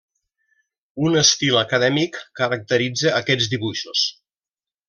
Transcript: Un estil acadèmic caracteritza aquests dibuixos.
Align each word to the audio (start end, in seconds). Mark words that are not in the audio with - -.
Un 1.09 1.17
estil 1.19 1.59
acadèmic 1.61 2.19
caracteritza 2.41 3.15
aquests 3.23 3.55
dibuixos. 3.57 4.07